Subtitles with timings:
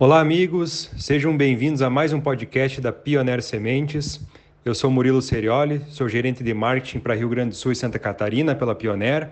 [0.00, 4.20] Olá, amigos, sejam bem-vindos a mais um podcast da Pioneer Sementes.
[4.64, 7.98] Eu sou Murilo Serioli, sou gerente de marketing para Rio Grande do Sul e Santa
[7.98, 9.30] Catarina pela Pioneer,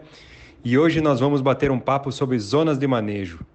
[0.65, 3.47] e hoje nós vamos bater um papo sobre zonas de manejo.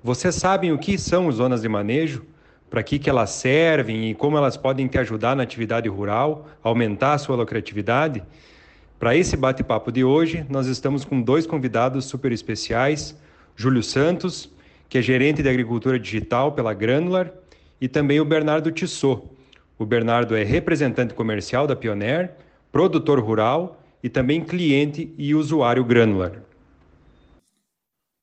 [0.00, 2.24] Vocês sabem o que são zonas de manejo?
[2.70, 7.14] Para que, que elas servem e como elas podem te ajudar na atividade rural, aumentar
[7.14, 8.22] a sua lucratividade?
[9.00, 13.16] Para esse bate-papo de hoje, nós estamos com dois convidados super especiais,
[13.56, 14.52] Júlio Santos,
[14.90, 17.32] que é gerente de agricultura digital pela Granular,
[17.80, 19.26] e também o Bernardo Tissot.
[19.78, 22.36] O Bernardo é representante comercial da Pioneer,
[22.70, 26.42] produtor rural e também cliente e usuário Granular.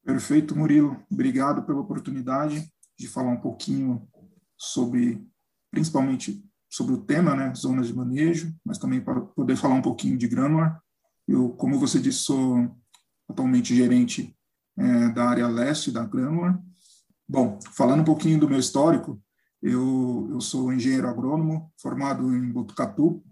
[0.06, 0.96] Perfeito, Murilo.
[1.12, 2.64] Obrigado pela oportunidade
[2.96, 4.08] de falar um pouquinho
[4.56, 5.26] sobre,
[5.72, 10.18] principalmente sobre o tema, né, zonas de manejo, mas também para poder falar um pouquinho
[10.18, 10.82] de Granular.
[11.28, 12.76] Eu, como você disse, sou
[13.30, 14.36] atualmente gerente
[14.78, 16.62] é, da área leste da Granular.
[17.28, 19.22] Bom, falando um pouquinho do meu histórico,
[19.62, 23.24] eu, eu sou engenheiro agrônomo, formado em Botucatu,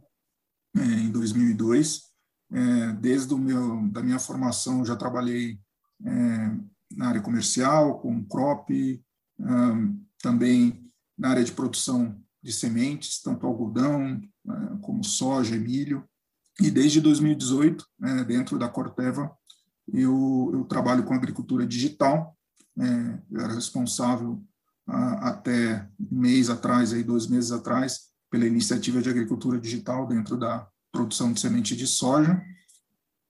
[0.75, 2.03] é, em 2002.
[2.52, 5.59] É, desde o meu, da minha formação, já trabalhei
[6.05, 6.58] é,
[6.92, 8.70] na área comercial, com crop,
[10.22, 16.07] também na área de produção de sementes, tanto algodão é, como soja milho.
[16.61, 19.35] E desde 2018, é, dentro da Corteva,
[19.91, 22.37] eu, eu trabalho com agricultura digital.
[22.79, 24.39] É, eu era responsável
[24.85, 30.37] a, até um mês atrás, aí, dois meses atrás, pela iniciativa de agricultura digital dentro
[30.37, 32.39] da produção de semente de soja.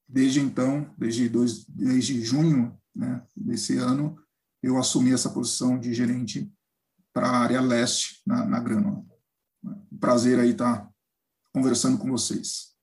[0.05, 4.17] Desde então, desde, dois, desde junho né, desse ano,
[4.61, 6.51] eu assumi essa posição de gerente
[7.15, 9.01] para a área leste na, na Grânula.
[9.99, 10.87] Prazer aí estar
[11.53, 12.75] conversando com vocês.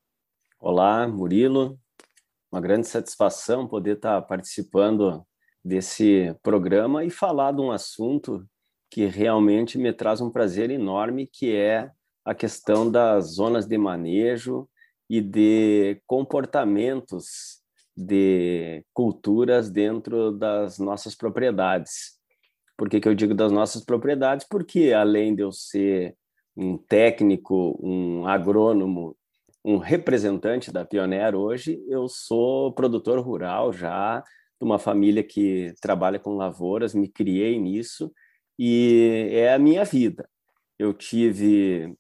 [0.59, 1.79] Olá, Murilo
[2.53, 5.27] uma grande satisfação poder estar participando
[5.65, 8.47] desse programa e falar de um assunto
[8.91, 11.91] que realmente me traz um prazer enorme, que é
[12.23, 14.69] a questão das zonas de manejo
[15.09, 17.63] e de comportamentos
[17.97, 22.22] de culturas dentro das nossas propriedades.
[22.77, 24.47] Por que, que eu digo das nossas propriedades?
[24.49, 26.17] Porque além de eu ser
[26.57, 29.17] um técnico, um agrônomo
[29.65, 36.19] um representante da Pioneer hoje, eu sou produtor rural já, de uma família que trabalha
[36.19, 38.13] com lavouras, me criei nisso
[38.59, 40.29] e é a minha vida.
[40.79, 41.95] Eu tive,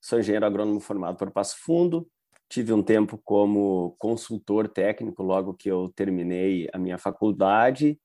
[0.00, 2.08] sou engenheiro agrônomo formado por Passo Fundo,
[2.48, 7.98] tive um tempo como consultor técnico logo que eu terminei a minha faculdade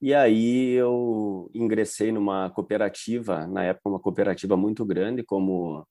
[0.00, 5.86] e aí eu ingressei numa cooperativa, na época uma cooperativa muito grande como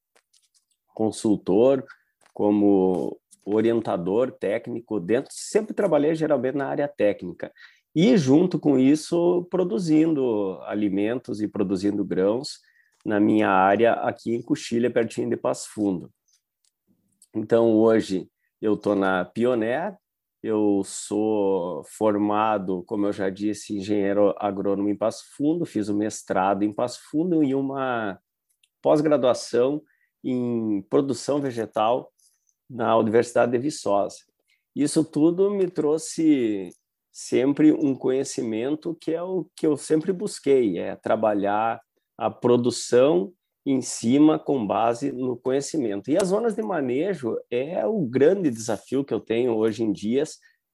[0.94, 1.86] consultor,
[2.34, 7.52] como orientador técnico dentro, sempre trabalhei geralmente na área técnica.
[7.96, 12.60] E junto com isso, produzindo alimentos e produzindo grãos
[13.04, 16.12] na minha área aqui em Coxilha, pertinho de Passo Fundo.
[17.34, 18.30] Então, hoje
[18.62, 19.96] eu estou na Pioneer,
[20.42, 25.98] eu sou formado, como eu já disse, engenheiro agrônomo em Passo Fundo, fiz o um
[25.98, 28.20] mestrado em Passo Fundo e uma
[28.82, 29.82] pós-graduação
[30.24, 32.12] em produção vegetal
[32.70, 34.18] na Universidade de Viçosa.
[34.76, 36.70] Isso tudo me trouxe
[37.12, 41.82] sempre um conhecimento que é o que eu sempre busquei, é trabalhar
[42.18, 43.34] a produção
[43.66, 46.10] em cima com base no conhecimento.
[46.10, 50.24] E as zonas de manejo é o grande desafio que eu tenho hoje em dia,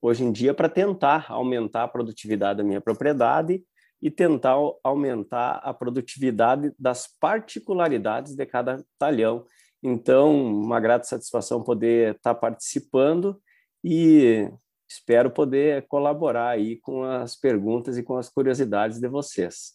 [0.02, 3.64] hoje em dia para tentar aumentar a produtividade da minha propriedade
[4.02, 9.46] e tentar aumentar a produtividade das particularidades de cada talhão
[9.88, 13.40] então, uma grata satisfação poder estar participando
[13.84, 14.50] e
[14.90, 19.75] espero poder colaborar aí com as perguntas e com as curiosidades de vocês.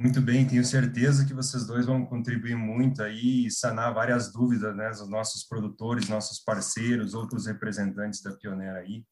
[0.00, 4.74] Muito bem, tenho certeza que vocês dois vão contribuir muito aí e sanar várias dúvidas,
[4.74, 9.04] né, dos nossos produtores, nossos parceiros, outros representantes da Pioneira aí.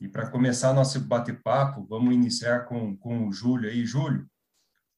[0.00, 3.86] E para começar nosso bate-papo, vamos iniciar com, com o Júlio aí.
[3.86, 4.28] Júlio,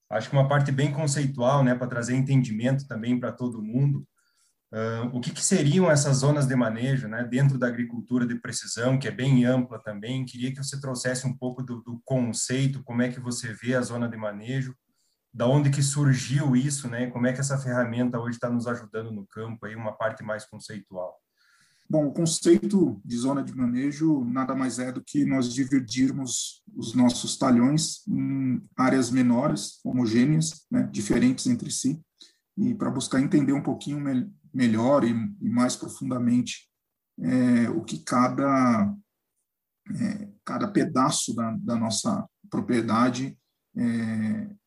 [0.09, 4.09] acho que uma parte bem conceitual, né, para trazer entendimento também para todo mundo.
[4.73, 8.99] Uh, o que, que, seriam essas zonas de manejo, né, dentro da agricultura de precisão,
[8.99, 10.25] que é bem ampla também?
[10.25, 13.83] Queria que você trouxesse um pouco do, do conceito, como é que você vê a
[13.83, 14.75] zona de manejo,
[15.33, 17.09] da onde que surgiu isso, né?
[17.11, 20.45] Como é que essa ferramenta hoje está nos ajudando no campo aí, uma parte mais
[20.45, 21.17] conceitual.
[21.89, 26.95] Bom, o conceito de zona de manejo nada mais é do que nós dividirmos os
[26.95, 32.01] nossos talhões em áreas menores, homogêneas, né, diferentes entre si,
[32.57, 35.11] e para buscar entender um pouquinho me melhor e,
[35.41, 36.69] e, mais profundamente
[37.21, 38.93] é, o que cada,
[39.97, 43.37] é, cada pedaço da, da nossa propriedade,
[43.77, 44.60] é,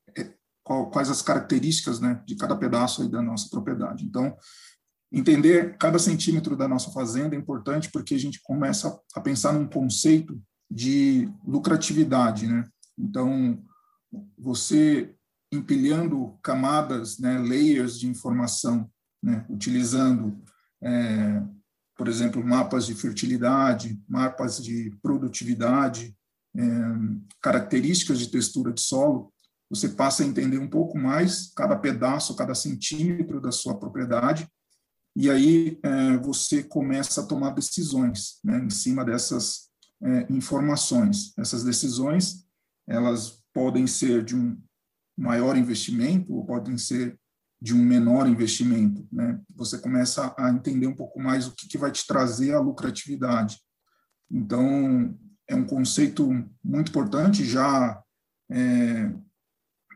[0.64, 4.06] qual, quais as características né, de cada pedaço da nossa propriedade.
[4.06, 4.36] Então,
[5.12, 9.68] entender cada centímetro da nossa fazenda é importante porque a gente começa a pensar num
[9.68, 12.64] conceito de lucratividade, né?
[12.98, 13.64] Então,
[14.38, 15.14] você
[15.52, 18.90] empilhando camadas, né, layers de informação,
[19.22, 20.42] né, utilizando,
[20.82, 21.44] é,
[21.96, 26.16] por exemplo, mapas de fertilidade, mapas de produtividade,
[26.56, 26.62] é,
[27.40, 29.32] características de textura de solo,
[29.74, 34.48] você passa a entender um pouco mais cada pedaço, cada centímetro da sua propriedade,
[35.16, 39.72] e aí é, você começa a tomar decisões né, em cima dessas
[40.04, 41.34] é, informações.
[41.40, 42.46] Essas decisões,
[42.88, 44.62] elas podem ser de um
[45.18, 47.20] maior investimento ou podem ser
[47.60, 49.40] de um menor investimento, né?
[49.56, 53.58] Você começa a entender um pouco mais o que, que vai te trazer a lucratividade.
[54.30, 55.18] Então,
[55.48, 56.28] é um conceito
[56.62, 58.04] muito importante, já
[58.52, 59.14] é,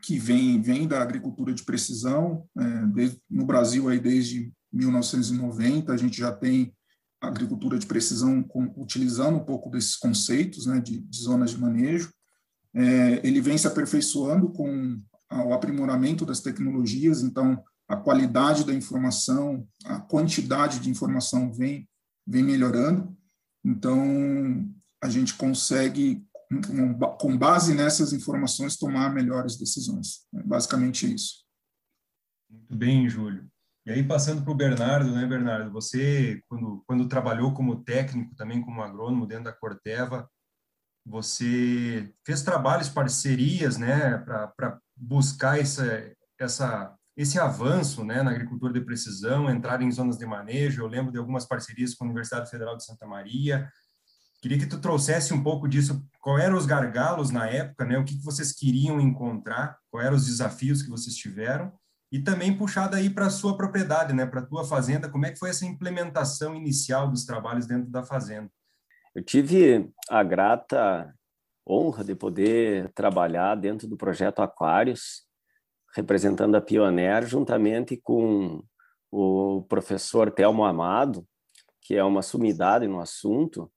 [0.02, 2.46] que vem, vem da agricultura de precisão.
[2.58, 6.74] É, desde, no Brasil, aí, desde 1990, a gente já tem
[7.20, 12.12] agricultura de precisão com, utilizando um pouco desses conceitos né, de, de zonas de manejo.
[12.74, 15.00] É, ele vem se aperfeiçoando com
[15.30, 21.88] o aprimoramento das tecnologias, então a qualidade da informação, a quantidade de informação vem,
[22.26, 23.16] vem melhorando.
[23.64, 24.68] Então,
[25.02, 26.24] a gente consegue,
[27.18, 30.26] com base nessas informações, tomar melhores decisões.
[30.34, 31.44] É basicamente isso.
[32.50, 33.46] Muito bem, Júlio.
[33.86, 35.70] E aí, passando para o Bernardo, né, Bernardo?
[35.72, 40.28] Você, quando, quando trabalhou como técnico, também como agrônomo dentro da Corteva,
[41.06, 48.82] você fez trabalhos, parcerias, né, para buscar essa, essa, esse avanço né, na agricultura de
[48.82, 50.82] precisão, entrar em zonas de manejo.
[50.82, 53.70] Eu lembro de algumas parcerias com a Universidade Federal de Santa Maria.
[54.40, 56.02] Queria que tu trouxesse um pouco disso.
[56.20, 57.98] Qual eram os gargalos na época, né?
[57.98, 59.78] O que vocês queriam encontrar?
[59.90, 61.72] Quais eram os desafios que vocês tiveram?
[62.10, 65.30] e também puxada aí para a sua propriedade, né, para a tua fazenda, como é
[65.30, 68.50] que foi essa implementação inicial dos trabalhos dentro da fazenda?
[69.14, 71.14] Eu tive a grata
[71.68, 75.26] honra de poder trabalhar dentro do projeto Aquários,
[75.94, 78.62] representando a Pioneer, juntamente com
[79.10, 81.26] o professor Telmo Amado,
[81.82, 83.70] que é uma sumidade no assunto,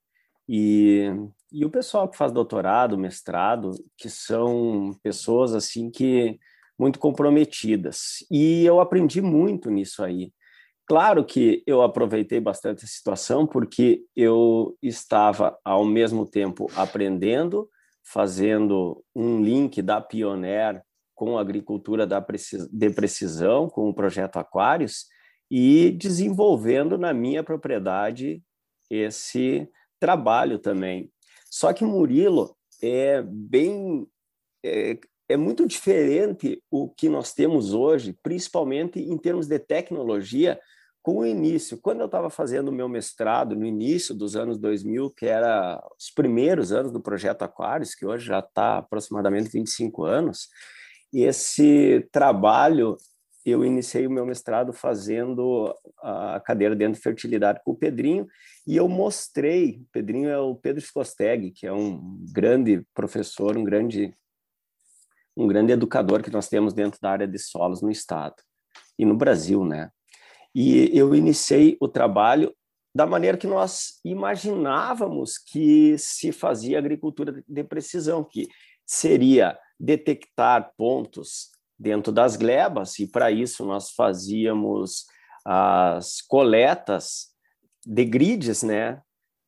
[0.53, 1.09] e,
[1.49, 6.37] e o pessoal que faz doutorado, mestrado, que são pessoas assim que
[6.77, 8.17] muito comprometidas.
[8.29, 10.33] E eu aprendi muito nisso aí.
[10.85, 17.69] Claro que eu aproveitei bastante a situação porque eu estava ao mesmo tempo aprendendo,
[18.03, 20.81] fazendo um link da Pioneer
[21.15, 25.05] com a agricultura de precisão, com o projeto Aquários,
[25.49, 28.43] e desenvolvendo na minha propriedade
[28.89, 29.69] esse
[30.01, 31.11] trabalho também.
[31.49, 34.07] Só que Murilo é bem
[34.65, 34.97] é,
[35.29, 40.59] é muito diferente o que nós temos hoje, principalmente em termos de tecnologia,
[41.01, 41.79] com o início.
[41.79, 46.11] Quando eu estava fazendo o meu mestrado, no início dos anos 2000, que era os
[46.11, 50.49] primeiros anos do projeto Aquários, que hoje já está aproximadamente 25 anos,
[51.13, 52.97] esse trabalho
[53.43, 58.27] eu iniciei o meu mestrado fazendo a cadeira dentro de fertilidade com o Pedrinho
[58.67, 64.15] e eu mostrei, Pedrinho é o Pedro Skosteg, que é um grande professor, um grande
[65.35, 68.35] um grande educador que nós temos dentro da área de solos no estado
[68.99, 69.89] e no Brasil, né?
[70.53, 72.53] E eu iniciei o trabalho
[72.93, 78.47] da maneira que nós imaginávamos que se fazia agricultura de precisão, que
[78.85, 85.05] seria detectar pontos dentro das glebas, e para isso nós fazíamos
[85.45, 87.30] as coletas
[87.85, 89.01] de grids, né,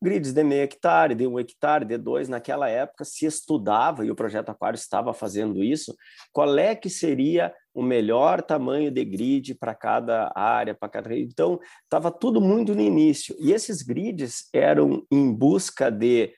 [0.04, 4.16] grids de meio hectare, de um hectare, de dois, naquela época se estudava, e o
[4.16, 5.96] Projeto Aquário estava fazendo isso,
[6.34, 11.18] qual é que seria o melhor tamanho de grid para cada área, para cada...
[11.18, 13.36] Então, estava tudo muito no início.
[13.40, 16.34] E esses grids eram em busca de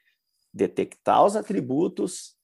[0.53, 2.35] detectar os atributos,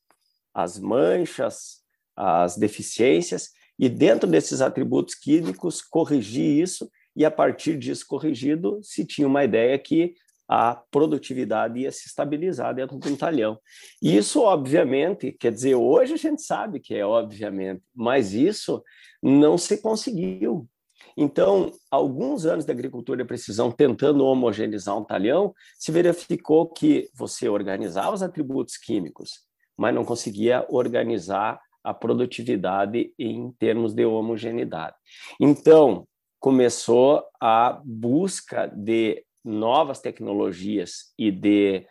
[0.54, 1.82] as manchas,
[2.16, 9.06] as deficiências, e dentro desses atributos químicos, corrigir isso, e a partir disso corrigido, se
[9.06, 10.14] tinha uma ideia que
[10.48, 13.58] a produtividade ia se estabilizar dentro de um talhão.
[14.02, 18.84] E isso, obviamente, quer dizer, hoje a gente sabe que é obviamente, mas isso
[19.24, 20.68] não se conseguiu.
[21.16, 27.48] Então, alguns anos de agricultura de precisão tentando homogeneizar um talhão, se verificou que você
[27.48, 29.42] organizava os atributos químicos,
[29.78, 34.96] mas não conseguia organizar a produtividade em termos de homogeneidade.
[35.40, 36.06] Então,
[36.42, 41.86] começou a busca de novas tecnologias e de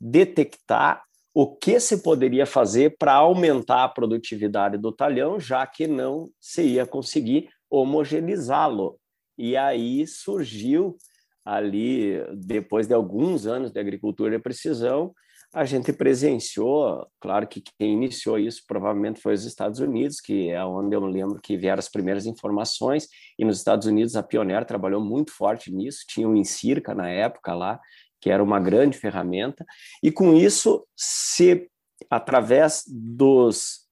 [0.00, 1.02] detectar
[1.34, 6.62] o que se poderia fazer para aumentar a produtividade do talhão, já que não se
[6.62, 8.98] ia conseguir homogeneizá-lo.
[9.36, 10.96] E aí surgiu
[11.44, 15.12] ali, depois de alguns anos de agricultura de precisão,
[15.54, 20.62] a gente presenciou, claro que quem iniciou isso provavelmente foi os Estados Unidos, que é
[20.62, 25.02] onde eu lembro que vieram as primeiras informações, e nos Estados Unidos a Pioneer trabalhou
[25.02, 27.80] muito forte nisso, tinha o Incirca na época lá,
[28.20, 29.64] que era uma grande ferramenta,
[30.02, 31.70] e com isso, se
[32.10, 33.86] através dos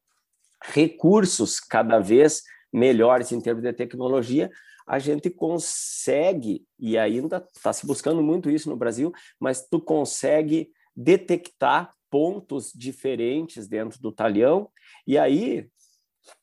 [0.62, 4.50] recursos cada vez melhores em termos de tecnologia,
[4.86, 9.10] a gente consegue, e ainda está se buscando muito isso no Brasil,
[9.40, 14.70] mas tu consegue detectar pontos diferentes dentro do talhão,
[15.06, 15.68] e aí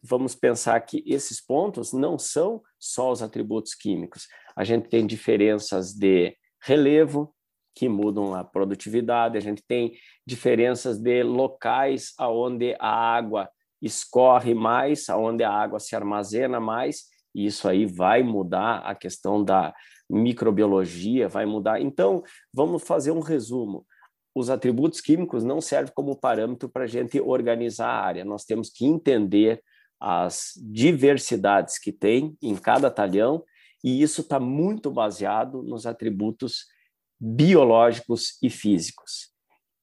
[0.01, 4.27] vamos pensar que esses pontos não são só os atributos químicos.
[4.55, 7.33] A gente tem diferenças de relevo,
[7.75, 9.93] que mudam a produtividade, a gente tem
[10.25, 13.49] diferenças de locais aonde a água
[13.81, 19.43] escorre mais, aonde a água se armazena mais, e isso aí vai mudar a questão
[19.43, 19.73] da
[20.07, 21.81] microbiologia, vai mudar.
[21.81, 23.85] Então, vamos fazer um resumo
[24.35, 28.25] os atributos químicos não servem como parâmetro para a gente organizar a área.
[28.25, 29.63] Nós temos que entender
[29.99, 33.43] as diversidades que tem em cada talhão,
[33.83, 36.65] e isso está muito baseado nos atributos
[37.19, 39.31] biológicos e físicos.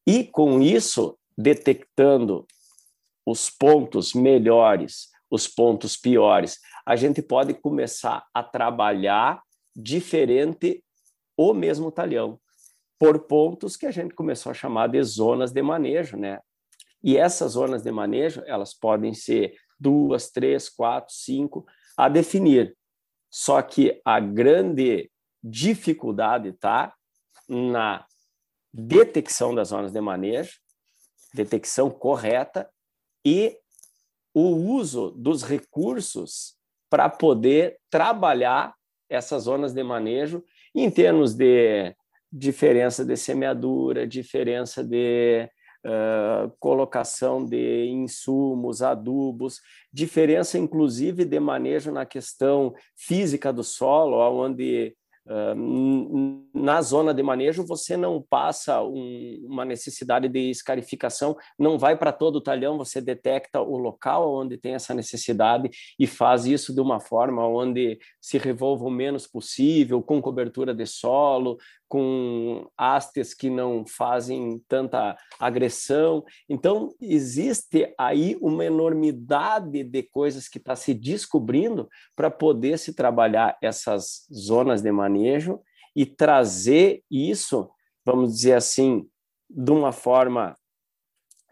[0.06, 2.46] E com isso, detectando
[3.24, 9.40] os pontos melhores, os pontos piores, a gente pode começar a trabalhar
[9.76, 10.82] diferente
[11.36, 12.38] o mesmo talhão
[13.00, 16.38] por pontos que a gente começou a chamar de zonas de manejo, né?
[17.02, 21.64] E essas zonas de manejo, elas podem ser duas, três, quatro, cinco
[21.96, 22.76] a definir.
[23.30, 25.10] Só que a grande
[25.42, 26.94] dificuldade está
[27.48, 28.04] na
[28.70, 30.60] detecção das zonas de manejo,
[31.32, 32.70] detecção correta
[33.24, 33.56] e
[34.34, 36.54] o uso dos recursos
[36.90, 38.74] para poder trabalhar
[39.08, 41.96] essas zonas de manejo em termos de
[42.32, 45.48] diferença de semeadura, diferença de
[45.84, 49.60] uh, colocação de insumos, adubos,
[49.92, 54.94] diferença inclusive de manejo na questão física do solo, onde
[56.52, 62.10] na zona de manejo, você não passa um, uma necessidade de escarificação, não vai para
[62.10, 66.80] todo o talhão, você detecta o local onde tem essa necessidade e faz isso de
[66.80, 71.58] uma forma onde se revolva o menos possível, com cobertura de solo,
[71.90, 76.24] com hastes que não fazem tanta agressão.
[76.48, 83.58] Então, existe aí uma enormidade de coisas que está se descobrindo para poder se trabalhar
[83.60, 85.60] essas zonas de manejo
[85.96, 87.68] e trazer isso,
[88.06, 89.04] vamos dizer assim,
[89.50, 90.56] de uma forma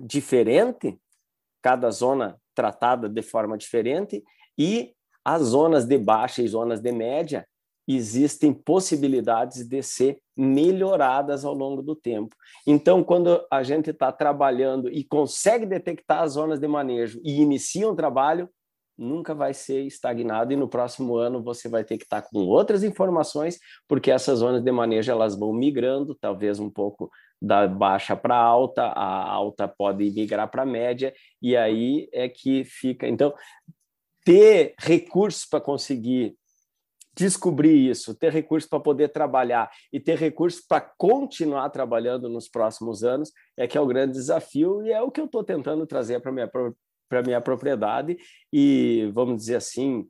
[0.01, 0.97] diferente,
[1.61, 4.23] cada zona tratada de forma diferente,
[4.57, 7.45] e as zonas de baixa e zonas de média
[7.97, 12.37] existem possibilidades de ser melhoradas ao longo do tempo.
[12.67, 17.89] Então, quando a gente está trabalhando e consegue detectar as zonas de manejo e inicia
[17.89, 18.49] um trabalho,
[18.99, 22.41] nunca vai ser estagnado e no próximo ano você vai ter que estar tá com
[22.41, 28.17] outras informações, porque essas zonas de manejo elas vão migrando, talvez um pouco da baixa
[28.17, 33.07] para alta, a alta pode migrar para média e aí é que fica.
[33.07, 33.33] Então,
[34.25, 36.37] ter recursos para conseguir
[37.19, 43.03] descobrir isso, ter recursos para poder trabalhar e ter recursos para continuar trabalhando nos próximos
[43.03, 46.21] anos é que é o grande desafio e é o que eu estou tentando trazer
[46.21, 46.49] para minha
[47.09, 48.19] para minha propriedade
[48.53, 50.07] e vamos dizer assim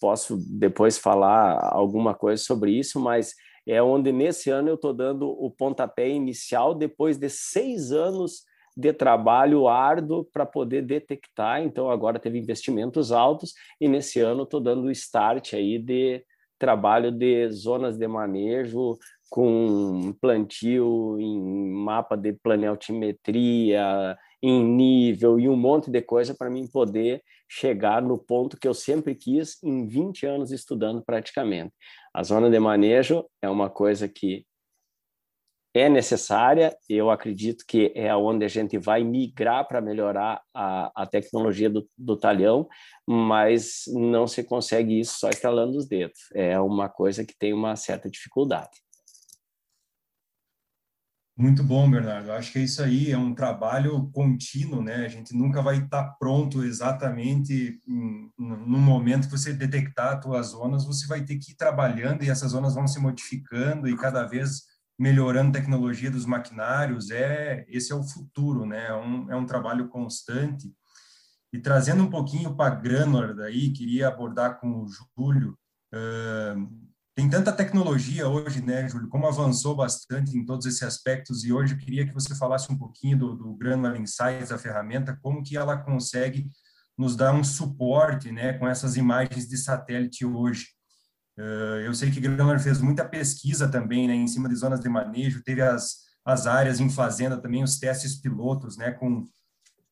[0.00, 3.34] posso depois falar alguma coisa sobre isso, mas
[3.66, 8.44] é onde nesse ano eu estou dando o pontapé inicial depois de seis anos
[8.76, 11.62] de trabalho árduo para poder detectar.
[11.62, 16.24] Então agora teve investimentos altos e nesse ano estou dando o start aí de
[16.58, 18.98] trabalho de zonas de manejo
[19.30, 26.66] com plantio em mapa de planaltimetria, em nível e um monte de coisa para mim
[26.66, 31.72] poder chegar no ponto que eu sempre quis em 20 anos estudando praticamente.
[32.12, 34.44] A zona de manejo é uma coisa que
[35.74, 41.04] é necessária, eu acredito que é onde a gente vai migrar para melhorar a, a
[41.04, 42.68] tecnologia do, do talhão,
[43.04, 46.20] mas não se consegue isso só estalando os dedos.
[46.32, 48.84] É uma coisa que tem uma certa dificuldade.
[51.36, 52.30] Muito bom, Bernardo.
[52.30, 55.04] Acho que é isso aí, é um trabalho contínuo, né?
[55.04, 57.80] A gente nunca vai estar pronto exatamente
[58.38, 62.30] no momento que você detectar as suas zonas, você vai ter que ir trabalhando e
[62.30, 67.10] essas zonas vão se modificando e cada vez melhorando a tecnologia dos maquinários.
[67.10, 68.86] É esse é o futuro, né?
[68.86, 70.72] É um, é um trabalho constante.
[71.52, 75.56] E trazendo um pouquinho para Granular daí, queria abordar com o Júlio.
[75.94, 76.84] Uh,
[77.16, 81.74] tem tanta tecnologia hoje, né, Júlio, como avançou bastante em todos esses aspectos, e hoje
[81.74, 85.56] eu queria que você falasse um pouquinho do, do Granular Insights, a ferramenta, como que
[85.56, 86.50] ela consegue
[86.98, 90.73] nos dar um suporte, né, com essas imagens de satélite hoje.
[91.38, 94.88] Uh, eu sei que Granular fez muita pesquisa também, né, em cima de zonas de
[94.88, 99.24] manejo, teve as, as áreas em fazenda também, os testes pilotos, né, com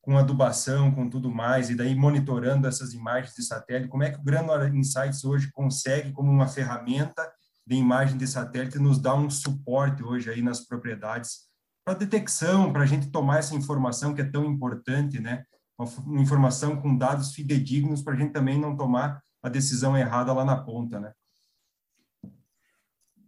[0.03, 4.19] com adubação, com tudo mais, e daí monitorando essas imagens de satélite, como é que
[4.19, 7.33] o Granular Insights hoje consegue, como uma ferramenta
[7.65, 11.43] de imagem de satélite, nos dar um suporte hoje aí nas propriedades
[11.85, 15.45] para detecção, para a gente tomar essa informação que é tão importante, né?
[15.79, 20.45] Uma informação com dados fidedignos para a gente também não tomar a decisão errada lá
[20.45, 21.13] na ponta, né?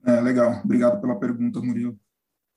[0.06, 1.98] É, legal, obrigado pela pergunta, Murilo.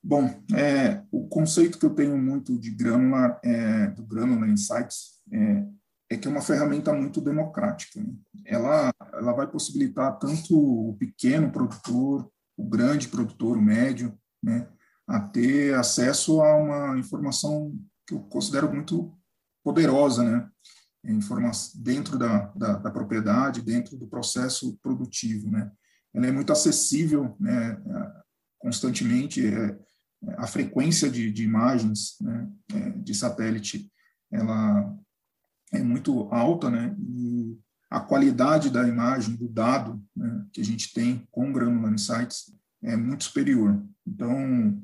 [0.02, 5.66] Bom, é, o conceito que eu tenho muito de Granular, é, do Granular Insights, é,
[6.10, 8.00] é, que é uma ferramenta muito democrática.
[8.00, 8.14] Né?
[8.44, 10.56] Ela, ela vai possibilitar tanto
[10.90, 14.68] o pequeno produtor, o grande produtor, o médio, né,
[15.06, 17.74] a ter acesso a uma informação
[18.06, 19.14] que eu considero muito
[19.64, 20.48] poderosa, né?
[21.04, 25.70] Informação dentro da, da, da propriedade, dentro do processo produtivo, né?
[26.14, 27.80] Ela é muito acessível, né?
[28.58, 29.46] constantemente.
[29.46, 29.78] É,
[30.36, 33.90] a frequência de, de imagens né, é, de satélite
[34.30, 34.94] ela
[35.72, 36.94] é muito alta, né?
[36.98, 37.58] E
[37.90, 42.96] a qualidade da imagem, do dado né, que a gente tem com Granular Insights é
[42.96, 43.82] muito superior.
[44.06, 44.82] Então,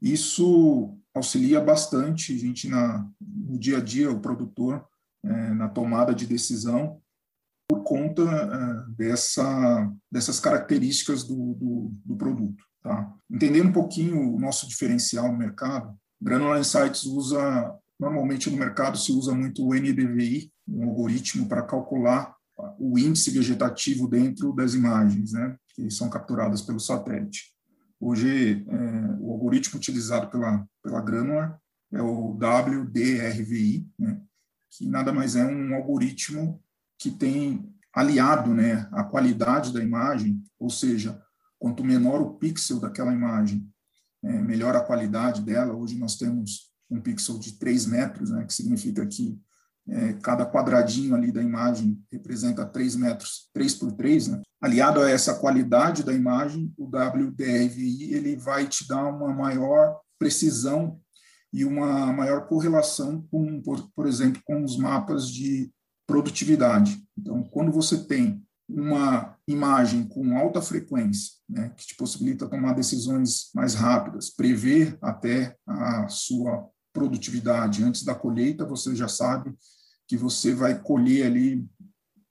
[0.00, 4.86] isso auxilia bastante a gente na, no dia a dia, o produtor,
[5.24, 7.00] é, na tomada de decisão,
[7.68, 12.62] por conta é, dessa, dessas características do, do, do produto.
[12.82, 13.12] Tá?
[13.30, 19.12] Entendendo um pouquinho o nosso diferencial no mercado, Granular Insights usa, normalmente no mercado se
[19.12, 22.34] usa muito o NDVI, um algoritmo para calcular
[22.78, 27.52] o índice vegetativo dentro das imagens, né, que são capturadas pelo satélite.
[28.00, 31.58] Hoje, é, o algoritmo utilizado pela, pela Granular
[31.92, 34.20] é o WDRVI, né,
[34.70, 36.62] que nada mais é um algoritmo
[37.04, 41.22] que tem aliado né, a qualidade da imagem, ou seja,
[41.64, 43.66] Quanto menor o pixel daquela imagem,
[44.22, 45.74] é, melhor a qualidade dela.
[45.74, 49.40] Hoje nós temos um pixel de 3 metros, né, que significa que
[49.88, 54.42] é, cada quadradinho ali da imagem representa 3 metros, 3 por 3, né?
[54.60, 61.00] Aliado a essa qualidade da imagem, o WDRVI ele vai te dar uma maior precisão
[61.50, 65.72] e uma maior correlação com, por, por exemplo, com os mapas de
[66.06, 67.02] produtividade.
[67.16, 73.50] Então, quando você tem uma imagem com alta frequência, né, que te possibilita tomar decisões
[73.54, 79.54] mais rápidas, prever até a sua produtividade antes da colheita, você já sabe
[80.06, 81.66] que você vai colher ali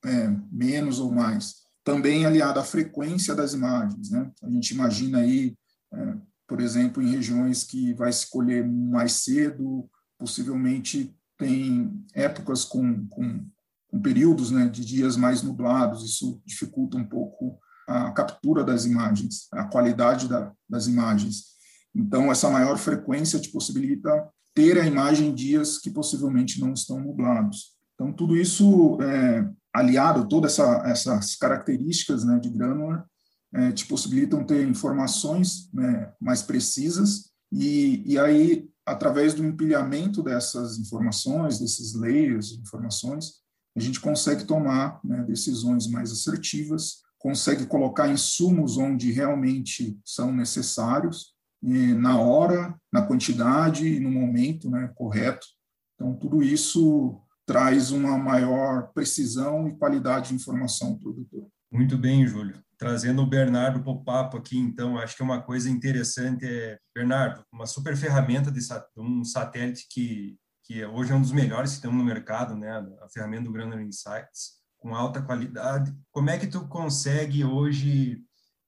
[0.06, 1.64] é, menos ou mais.
[1.84, 4.32] Também aliado à frequência das imagens, né?
[4.42, 5.56] A gente imagina aí,
[5.94, 13.06] é, por exemplo, em regiões que vai se colher mais cedo, possivelmente tem épocas com,
[13.08, 13.46] com
[13.94, 19.48] com períodos né, de dias mais nublados, isso dificulta um pouco a captura das imagens,
[19.52, 21.54] a qualidade da, das imagens.
[21.94, 24.10] Então, essa maior frequência te possibilita
[24.56, 27.74] ter a imagem em dias que possivelmente não estão nublados.
[27.94, 33.06] Então, tudo isso é, aliado, todas essa, essas características né, de Granular,
[33.54, 40.80] é, te possibilitam ter informações né, mais precisas e, e aí, através do empilhamento dessas
[40.80, 43.43] informações, desses layers de informações,
[43.76, 51.34] a gente consegue tomar né, decisões mais assertivas, consegue colocar insumos onde realmente são necessários,
[51.62, 55.48] na hora, na quantidade e no momento né, correto.
[55.96, 61.48] Então, tudo isso traz uma maior precisão e qualidade de informação ao produtor.
[61.72, 62.62] Muito bem, Júlio.
[62.78, 67.44] Trazendo o Bernardo para o papo aqui, então, acho que uma coisa interessante é, Bernardo,
[67.52, 68.60] uma super ferramenta de
[68.98, 72.72] um satélite que que hoje é um dos melhores que temos no mercado, né?
[73.02, 75.94] A ferramenta do Granular Insights, com alta qualidade.
[76.12, 78.22] Como é que tu consegue hoje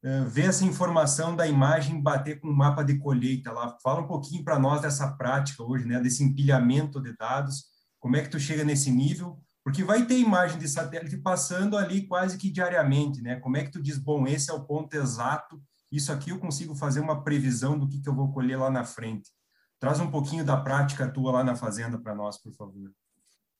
[0.03, 3.77] uh, ver essa informação da imagem bater com o mapa de colheita lá?
[3.81, 5.99] Fala um pouquinho para nós dessa prática hoje, né?
[5.99, 7.65] Desse empilhamento de dados.
[7.99, 9.39] Como é que tu chega nesse nível?
[9.63, 13.39] Porque vai ter imagem de satélite passando ali quase que diariamente, né?
[13.39, 15.59] Como é que tu diz, bom, esse é o ponto exato
[15.95, 18.83] isso aqui eu consigo fazer uma previsão do que, que eu vou colher lá na
[18.83, 19.29] frente.
[19.85, 22.91] Traz um pouquinho da prática tua lá na fazenda para nós, por favor.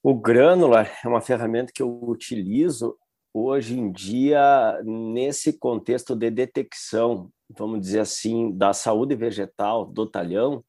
[0.02, 2.98] O Granular é uma ferramenta que eu utilizo
[3.32, 10.66] hoje em dia nesse contexto de detecção, vamos dizer assim, da saúde vegetal do talhão.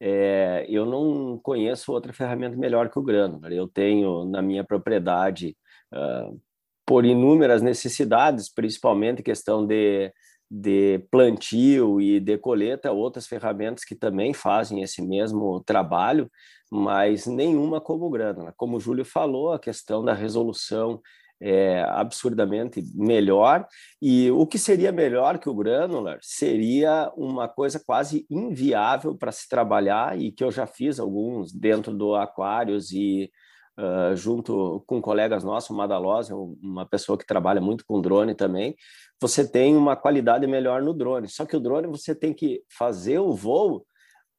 [0.00, 3.52] É, eu não conheço outra ferramenta melhor que o Granular.
[3.52, 5.56] Eu tenho na minha propriedade,
[5.94, 6.36] uh,
[6.84, 10.12] por inúmeras necessidades, principalmente questão de
[10.50, 16.30] de plantio e de colheita, outras ferramentas que também fazem esse mesmo trabalho,
[16.70, 18.54] mas nenhuma como o Granular.
[18.56, 21.00] Como o Júlio falou, a questão da resolução
[21.40, 23.66] é absurdamente melhor,
[24.00, 29.46] e o que seria melhor que o Granular seria uma coisa quase inviável para se
[29.48, 33.30] trabalhar, e que eu já fiz alguns dentro do Aquários e
[33.78, 38.74] uh, junto com colegas nossos, o Madaloz, uma pessoa que trabalha muito com drone também,
[39.20, 41.28] você tem uma qualidade melhor no drone.
[41.28, 43.86] Só que o drone você tem que fazer o voo.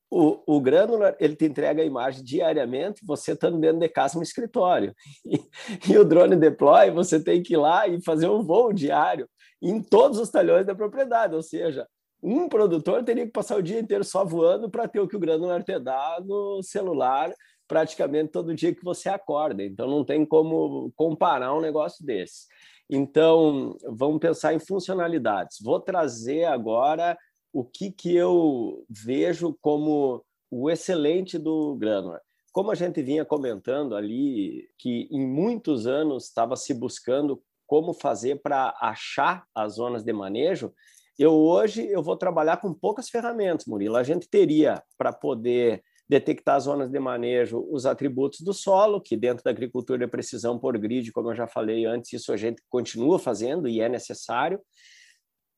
[0.09, 4.23] O, o Granular ele te entrega a imagem diariamente, você estando dentro de casa no
[4.23, 4.93] escritório.
[5.25, 9.27] E, e o drone deploy, você tem que ir lá e fazer um voo diário
[9.61, 11.35] em todos os talhões da propriedade.
[11.35, 11.85] Ou seja,
[12.21, 15.19] um produtor teria que passar o dia inteiro só voando para ter o que o
[15.19, 17.31] Granular te dá no celular
[17.67, 19.63] praticamente todo dia que você acorda.
[19.63, 22.47] Então não tem como comparar um negócio desse.
[22.89, 25.57] Então, vamos pensar em funcionalidades.
[25.61, 27.17] Vou trazer agora
[27.51, 32.21] o que, que eu vejo como o excelente do Granular.
[32.53, 38.41] Como a gente vinha comentando ali, que em muitos anos estava se buscando como fazer
[38.41, 40.73] para achar as zonas de manejo,
[41.19, 43.97] eu hoje eu vou trabalhar com poucas ferramentas, Murilo.
[43.97, 49.43] A gente teria para poder detectar zonas de manejo, os atributos do solo, que dentro
[49.43, 53.19] da agricultura de precisão por grid, como eu já falei antes, isso a gente continua
[53.19, 54.59] fazendo e é necessário.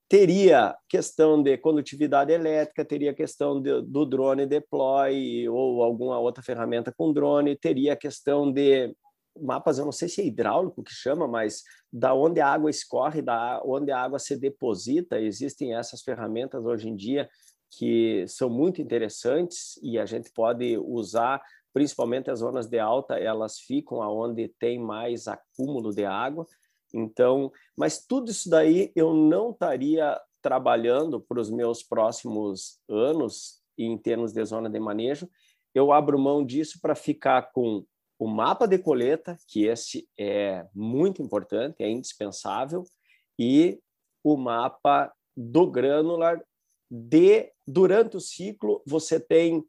[0.07, 6.91] Teria questão de condutividade elétrica, teria questão de, do drone deploy ou alguma outra ferramenta
[6.97, 8.91] com drone, teria questão de
[9.39, 13.21] mapas, eu não sei se é hidráulico que chama, mas da onde a água escorre,
[13.21, 17.29] da onde a água se deposita, existem essas ferramentas hoje em dia
[17.71, 21.41] que são muito interessantes e a gente pode usar,
[21.73, 26.45] principalmente as zonas de alta, elas ficam aonde tem mais acúmulo de água.
[26.93, 33.97] Então, mas tudo isso daí eu não estaria trabalhando para os meus próximos anos em
[33.97, 35.29] termos de zona de manejo.
[35.73, 37.85] Eu abro mão disso para ficar com
[38.17, 42.83] o mapa de coleta, que esse é muito importante, é indispensável,
[43.37, 43.79] e
[44.21, 46.43] o mapa do granular
[46.89, 49.63] de durante o ciclo você tem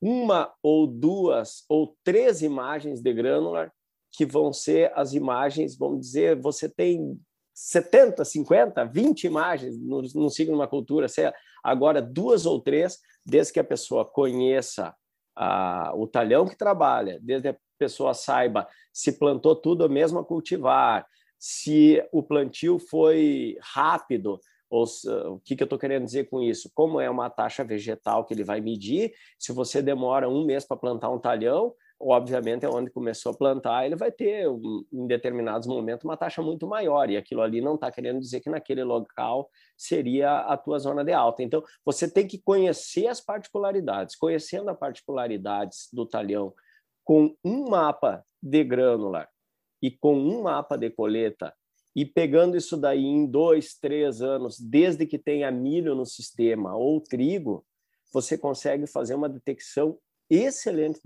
[0.00, 3.72] uma ou duas ou três imagens de granular
[4.10, 7.18] que vão ser as imagens, vamos dizer, você tem
[7.54, 11.32] 70, 50, 20 imagens no, no ciclo de uma cultura, se
[11.62, 14.94] agora duas ou três, desde que a pessoa conheça
[15.36, 21.06] a, o talhão que trabalha, desde a pessoa saiba se plantou tudo mesmo a cultivar,
[21.38, 24.40] se o plantio foi rápido,
[24.72, 24.86] ou,
[25.34, 26.70] o que, que eu estou querendo dizer com isso?
[26.74, 30.78] Como é uma taxa vegetal que ele vai medir, se você demora um mês para
[30.78, 34.46] plantar um talhão, obviamente é onde começou a plantar, ele vai ter,
[34.90, 38.48] em determinados momentos, uma taxa muito maior, e aquilo ali não está querendo dizer que
[38.48, 41.42] naquele local seria a tua zona de alta.
[41.42, 44.16] Então, você tem que conhecer as particularidades.
[44.16, 46.54] Conhecendo as particularidades do talhão,
[47.04, 49.28] com um mapa de granular
[49.82, 51.52] e com um mapa de coleta,
[51.94, 57.00] e pegando isso daí em dois, três anos, desde que tenha milho no sistema ou
[57.00, 57.64] trigo,
[58.12, 61.00] você consegue fazer uma detecção excelente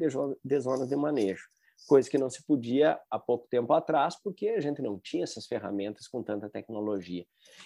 [0.45, 1.45] de zonas de manejo,
[1.89, 5.47] coisa que não se podia há pouco tempo atrás, porque a gente não tinha essas
[5.47, 7.25] ferramentas com tanta tecnologia.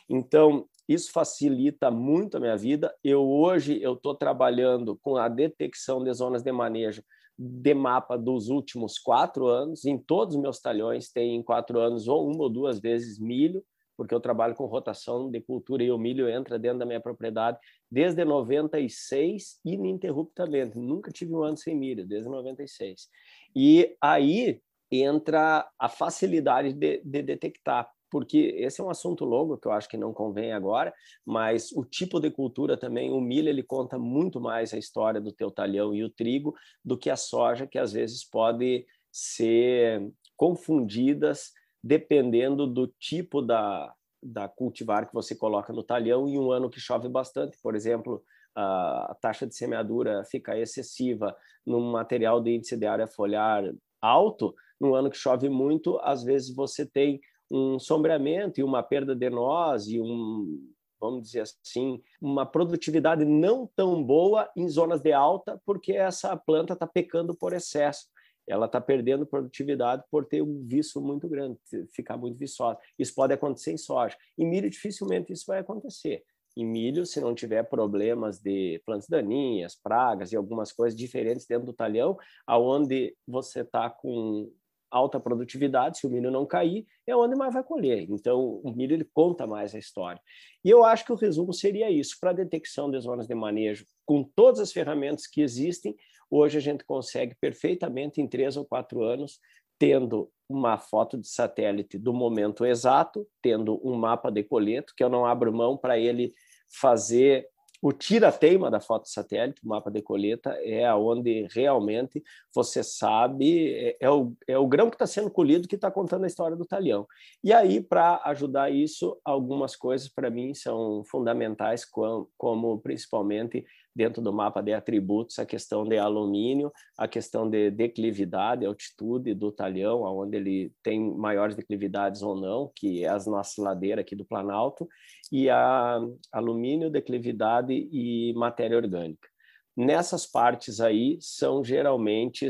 [0.09, 2.94] Então, isso facilita muito a minha vida.
[3.04, 7.02] Eu hoje eu estou trabalhando com a detecção de zonas de manejo
[7.42, 9.87] de mapa dos últimos quatro anos.
[9.87, 13.64] Em todos os meus talhões tem em quatro anos ou uma ou duas vezes milho,
[13.96, 17.59] porque eu trabalho com rotação de cultura e o milho entra dentro da minha propriedade
[17.90, 20.79] desde 96 ininterruptamente.
[20.79, 23.09] Nunca tive um ano sem milho, desde 96.
[23.57, 29.66] E aí entra a facilidade de, de detectar porque esse é um assunto longo que
[29.66, 30.92] eu acho que não convém agora,
[31.25, 35.33] mas o tipo de cultura também, o milho ele conta muito mais a história do
[35.33, 41.53] teu talhão e o trigo do que a soja, que às vezes pode ser confundidas
[41.83, 43.92] dependendo do tipo da,
[44.23, 48.23] da cultivar que você coloca no talhão em um ano que chove bastante, por exemplo,
[48.55, 53.64] a taxa de semeadura fica excessiva num material de índice de área foliar
[54.01, 59.14] alto, no ano que chove muito, às vezes você tem um sombreamento e uma perda
[59.14, 65.12] de nós e um, vamos dizer assim, uma produtividade não tão boa em zonas de
[65.12, 68.06] alta, porque essa planta está pecando por excesso.
[68.46, 71.58] Ela está perdendo produtividade por ter um vício muito grande,
[71.94, 72.78] ficar muito viçosa.
[72.98, 74.16] Isso pode acontecer em soja.
[74.36, 76.24] Em milho, dificilmente isso vai acontecer.
[76.56, 81.66] Em milho, se não tiver problemas de plantas daninhas, pragas e algumas coisas diferentes dentro
[81.66, 84.50] do talhão, aonde você está com
[84.90, 88.07] alta produtividade, se o milho não cair, é onde mais vai colher.
[88.11, 90.20] Então, o milho ele conta mais a história.
[90.64, 92.16] E eu acho que o resumo seria isso.
[92.20, 95.96] Para detecção de zonas de manejo, com todas as ferramentas que existem,
[96.31, 99.38] hoje a gente consegue perfeitamente, em três ou quatro anos,
[99.79, 105.09] tendo uma foto de satélite do momento exato, tendo um mapa de coleto, que eu
[105.09, 106.35] não abro mão para ele
[106.68, 107.48] fazer
[107.83, 112.23] o tira-teima da foto satélite, o mapa de colheita, é onde realmente
[112.55, 116.25] você sabe, é, é, o, é o grão que está sendo colhido que está contando
[116.25, 117.07] a história do talhão.
[117.43, 123.64] E aí, para ajudar isso, algumas coisas para mim são fundamentais, como principalmente
[124.00, 129.52] dentro do mapa de atributos a questão de alumínio, a questão de declividade, altitude do
[129.52, 134.24] talhão, onde ele tem maiores declividades ou não, que é as nossas ladeiras aqui do
[134.24, 134.88] Planalto,
[135.30, 136.00] e a
[136.32, 139.28] alumínio, declividade e matéria orgânica.
[139.76, 142.48] Nessas partes aí são geralmente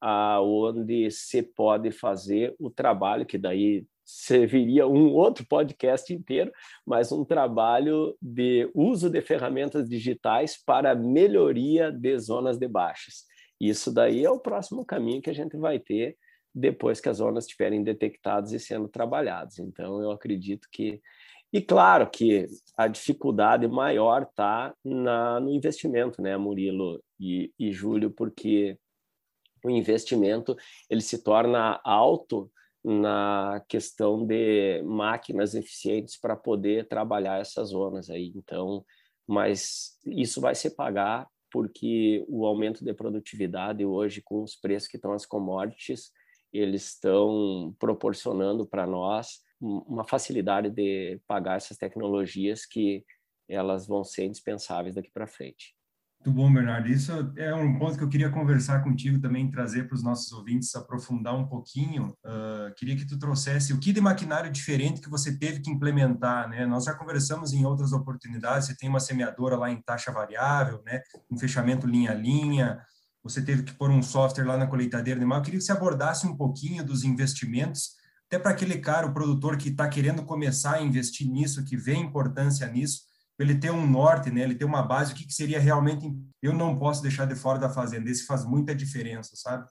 [0.00, 6.52] a onde se pode fazer o trabalho, que daí serviria um outro podcast inteiro,
[6.86, 13.24] mas um trabalho de uso de ferramentas digitais para melhoria de zonas de baixas.
[13.60, 16.16] Isso daí é o próximo caminho que a gente vai ter
[16.54, 19.58] depois que as zonas estiverem detectadas e sendo trabalhadas.
[19.58, 21.00] Então, eu acredito que.
[21.52, 28.76] E claro que a dificuldade maior está no investimento, né, Murilo e, e Júlio, porque
[29.64, 30.56] o investimento
[30.90, 32.50] ele se torna alto
[32.84, 38.32] na questão de máquinas eficientes para poder trabalhar essas zonas aí.
[38.36, 38.84] Então,
[39.26, 44.96] mas isso vai se pagar porque o aumento de produtividade hoje com os preços que
[44.96, 46.10] estão as commodities,
[46.52, 53.04] eles estão proporcionando para nós uma facilidade de pagar essas tecnologias que
[53.48, 55.74] elas vão ser indispensáveis daqui para frente.
[56.24, 56.88] Muito bom, Bernardo.
[56.88, 60.74] Isso é um ponto que eu queria conversar contigo também, trazer para os nossos ouvintes,
[60.74, 62.16] aprofundar um pouquinho.
[62.24, 66.48] Uh, queria que tu trouxesse o que de maquinário diferente que você teve que implementar,
[66.48, 66.64] né?
[66.64, 71.02] Nós já conversamos em outras oportunidades, você tem uma semeadora lá em taxa variável, né?
[71.30, 72.80] Um fechamento linha a linha,
[73.22, 75.40] você teve que pôr um software lá na colheitadeira de mal.
[75.40, 77.96] Eu queria que você abordasse um pouquinho dos investimentos,
[78.28, 81.94] até para aquele cara, o produtor que está querendo começar a investir nisso, que vê
[81.94, 83.02] importância nisso,
[83.38, 84.42] ele ter um norte, né?
[84.42, 87.58] Ele ter uma base, o que, que seria realmente eu não posso deixar de fora
[87.58, 88.10] da fazenda.
[88.10, 89.68] Isso faz muita diferença, sabe?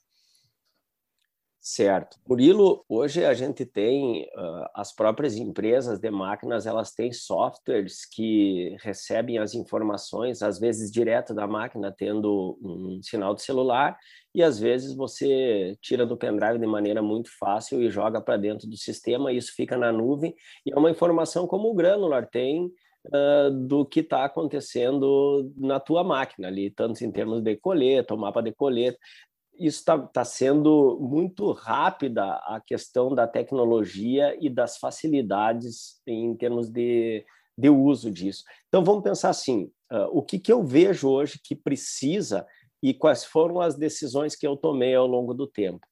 [1.65, 2.17] Certo.
[2.27, 8.75] Murilo, hoje a gente tem uh, as próprias empresas de máquinas, elas têm softwares que
[8.81, 13.97] recebem as informações, às vezes direto da máquina, tendo um sinal de celular,
[14.35, 18.67] e às vezes você tira do pendrive de maneira muito fácil e joga para dentro
[18.67, 22.69] do sistema, isso fica na nuvem, e é uma informação como o Granular tem
[23.07, 28.17] uh, do que está acontecendo na tua máquina ali, tanto em termos de colheita, o
[28.17, 28.97] mapa de colheita.
[29.59, 36.69] Isso está tá sendo muito rápida a questão da tecnologia e das facilidades em termos
[36.69, 37.23] de,
[37.57, 38.43] de uso disso.
[38.67, 42.45] Então, vamos pensar assim: uh, o que, que eu vejo hoje que precisa
[42.81, 45.87] e quais foram as decisões que eu tomei ao longo do tempo?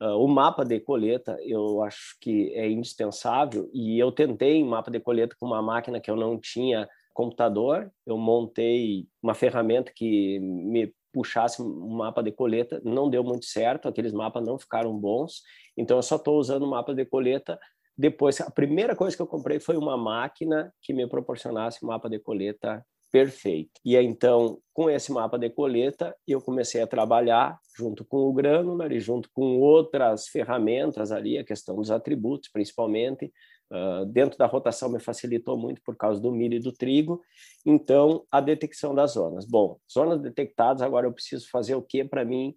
[0.00, 5.00] Uh, o mapa de colheita eu acho que é indispensável e eu tentei mapa de
[5.00, 10.92] colheita com uma máquina que eu não tinha computador, eu montei uma ferramenta que me
[11.16, 15.40] puxasse um mapa de colheita, não deu muito certo, aqueles mapas não ficaram bons,
[15.74, 17.58] então eu só estou usando o mapa de colheita.
[17.96, 22.18] Depois, a primeira coisa que eu comprei foi uma máquina que me proporcionasse mapa de
[22.18, 22.84] colheita
[23.16, 23.80] perfeito.
[23.82, 28.92] E então, com esse mapa de colheita, eu comecei a trabalhar junto com o Granular
[28.92, 33.32] e junto com outras ferramentas ali, a questão dos atributos, principalmente.
[33.72, 37.22] Uh, dentro da rotação me facilitou muito por causa do milho e do trigo.
[37.64, 39.46] Então, a detecção das zonas.
[39.46, 42.54] Bom, zonas detectadas, agora eu preciso fazer o que para mim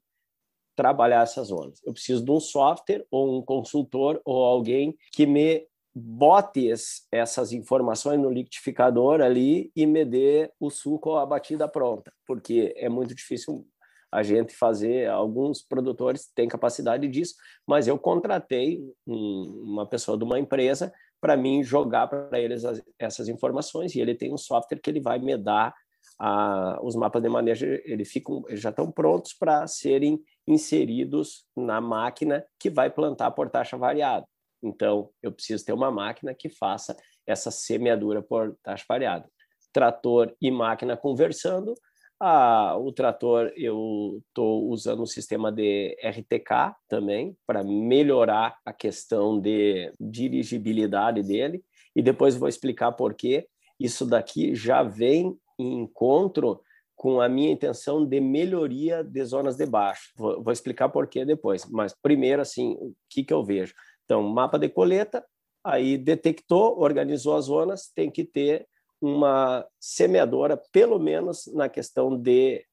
[0.76, 1.82] trabalhar essas zonas?
[1.86, 6.71] Eu preciso de um software ou um consultor ou alguém que me bote
[7.12, 12.73] essas informações no liquidificador ali e me dê o suco ou a batida pronta, porque
[12.78, 13.67] é muito difícil
[14.12, 15.10] a gente fazer.
[15.10, 17.36] Alguns produtores têm capacidade disso,
[17.67, 22.82] mas eu contratei um, uma pessoa de uma empresa para mim jogar para eles as,
[22.97, 25.73] essas informações e ele tem um software que ele vai me dar
[26.17, 31.80] a, os mapas de manejo, eles ficam, eles já estão prontos para serem inseridos na
[31.80, 34.25] máquina que vai plantar por taxa variada.
[34.62, 36.95] Então, eu preciso ter uma máquina que faça
[37.26, 39.30] essa semeadura por taxa variada.
[39.72, 41.76] Trator e máquina conversando,
[42.22, 49.39] ah, o trator eu estou usando o sistema de RTK também para melhorar a questão
[49.39, 51.63] de dirigibilidade dele
[51.95, 53.48] e depois vou explicar por que
[53.80, 56.62] isso daqui já vem em encontro
[56.93, 60.12] com a minha intenção de melhoria de zonas de baixo.
[60.17, 63.74] Vou, vou explicar por que depois, mas primeiro assim, o que que eu vejo?
[64.10, 65.24] Então, mapa de coleta,
[65.63, 68.67] aí detectou, organizou as zonas, tem que ter
[69.00, 72.65] uma semeadora, pelo menos na questão de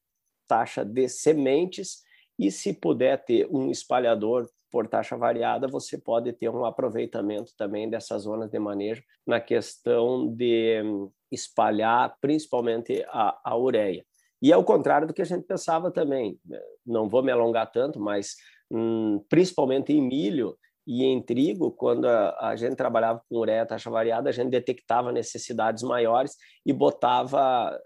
[0.48, 1.98] taxa de sementes,
[2.38, 7.90] e se puder ter um espalhador por taxa variada, você pode ter um aproveitamento também
[7.90, 10.82] dessas zonas de manejo na questão de
[11.30, 14.06] espalhar principalmente a, a ureia.
[14.40, 16.40] E é o contrário do que a gente pensava também.
[16.84, 18.36] Não vou me alongar tanto, mas
[18.70, 23.90] hum, principalmente em milho, e em trigo, quando a, a, gente trabalhava com ureia taxa
[23.90, 27.78] variada, a gente detectava necessidades maiores e botava, ah,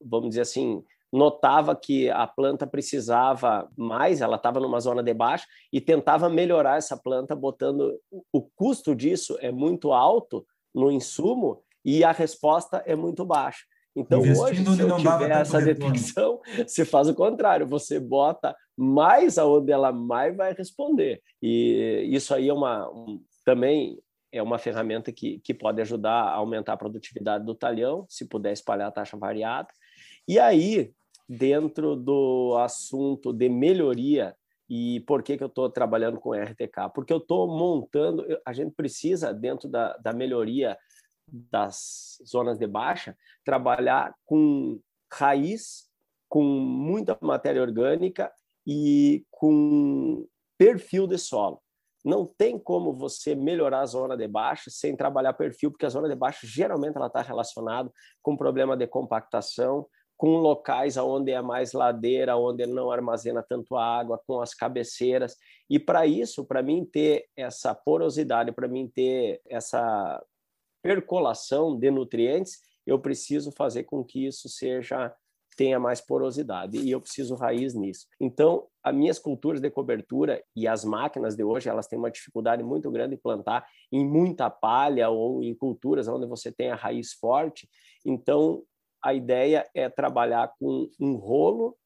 [0.00, 5.46] vamos dizer assim, notava que a planta precisava mais, ela estava numa zona de baixo
[5.70, 8.00] e tentava melhorar essa planta, botando
[8.32, 13.64] o custo disso é muito alto no insumo e a resposta é muito baixa.
[13.94, 19.72] Então, hoje, se eu tiver essa detecção, você faz o contrário, você bota mais aonde
[19.72, 21.22] ela mais vai responder.
[21.40, 23.98] E isso aí é uma um, também
[24.32, 28.52] é uma ferramenta que, que pode ajudar a aumentar a produtividade do talhão, se puder
[28.52, 29.68] espalhar a taxa variada.
[30.26, 30.90] E aí,
[31.28, 34.34] dentro do assunto de melhoria,
[34.68, 36.90] e por que, que eu estou trabalhando com RTK?
[36.94, 40.78] Porque eu estou montando, a gente precisa, dentro da, da melhoria
[41.28, 44.80] das zonas de baixa, trabalhar com
[45.12, 45.90] raiz,
[46.26, 48.32] com muita matéria orgânica
[48.66, 50.26] e com
[50.58, 51.60] perfil de solo.
[52.04, 56.08] Não tem como você melhorar a zona de baixa sem trabalhar perfil, porque a zona
[56.08, 61.72] de baixa geralmente ela está relacionada com problema de compactação, com locais onde é mais
[61.72, 65.36] ladeira, onde não armazena tanto água, com as cabeceiras.
[65.68, 70.22] E para isso, para mim ter essa porosidade, para mim ter essa
[70.82, 75.14] percolação de nutrientes, eu preciso fazer com que isso seja
[75.56, 78.06] tenha mais porosidade e eu preciso raiz nisso.
[78.20, 82.62] Então, as minhas culturas de cobertura e as máquinas de hoje, elas têm uma dificuldade
[82.62, 87.12] muito grande em plantar em muita palha ou em culturas onde você tem a raiz
[87.12, 87.68] forte.
[88.04, 88.62] Então,
[89.02, 91.76] a ideia é trabalhar com um rolo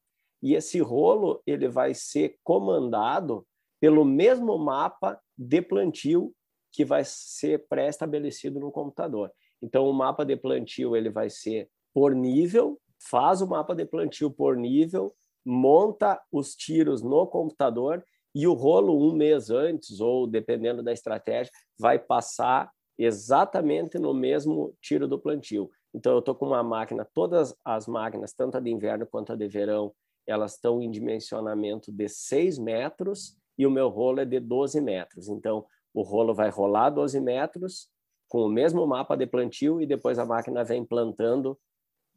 [0.41, 3.45] e esse rolo ele vai ser comandado
[3.79, 6.33] pelo mesmo mapa de plantio
[6.71, 9.31] que vai ser pré-estabelecido no computador.
[9.61, 14.31] Então, o mapa de plantio ele vai ser por nível, faz o mapa de plantio
[14.31, 15.13] por nível,
[15.45, 18.03] monta os tiros no computador
[18.35, 24.75] e o rolo um mês antes, ou dependendo da estratégia, vai passar exatamente no mesmo
[24.81, 25.69] tiro do plantio.
[25.93, 29.35] Então, eu estou com uma máquina, todas as máquinas, tanto a de inverno quanto a
[29.35, 29.93] de verão,
[30.27, 35.29] elas estão em dimensionamento de 6 metros e o meu rolo é de 12 metros.
[35.29, 37.89] Então, o rolo vai rolar 12 metros
[38.27, 41.57] com o mesmo mapa de plantio e depois a máquina vem plantando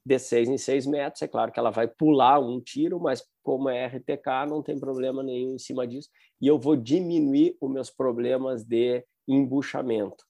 [0.04, 1.22] de 6 em 6 metros.
[1.22, 5.22] É claro que ela vai pular um tiro, mas como é RTK, não tem problema
[5.22, 6.08] nenhum em cima disso.
[6.40, 10.24] E eu vou diminuir os meus problemas de embuchamento.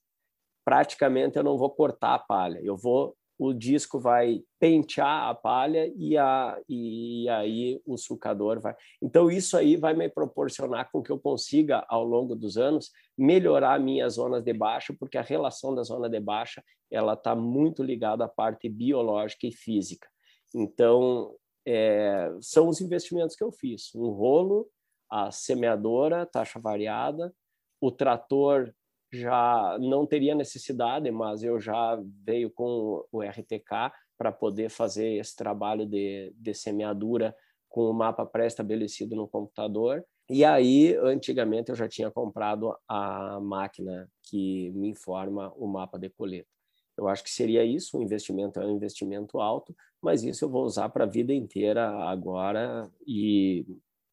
[0.64, 5.90] Praticamente eu não vou cortar a palha, eu vou o disco vai pentear a palha
[5.96, 8.76] e, a, e aí o sulcador vai.
[9.00, 13.80] Então, isso aí vai me proporcionar com que eu consiga, ao longo dos anos, melhorar
[13.80, 18.26] minhas zonas de baixa, porque a relação da zona de baixa ela está muito ligada
[18.26, 20.06] à parte biológica e física.
[20.54, 21.34] Então,
[21.66, 23.94] é, são os investimentos que eu fiz.
[23.94, 24.68] Um rolo,
[25.10, 27.32] a semeadora, taxa variada,
[27.80, 28.70] o trator
[29.12, 35.34] já não teria necessidade, mas eu já veio com o RTK para poder fazer esse
[35.34, 37.34] trabalho de, de semeadura
[37.68, 40.04] com o mapa pré-estabelecido no computador.
[40.28, 46.08] E aí, antigamente, eu já tinha comprado a máquina que me informa o mapa de
[46.10, 46.48] coleta.
[46.96, 50.64] Eu acho que seria isso, o investimento é um investimento alto, mas isso eu vou
[50.64, 53.64] usar para a vida inteira agora e